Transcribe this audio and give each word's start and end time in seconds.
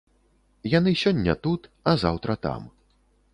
Яны 0.77 0.93
сёння 1.01 1.35
тут, 1.45 1.69
а 1.93 1.95
заўтра 2.05 2.37
там. 2.47 2.61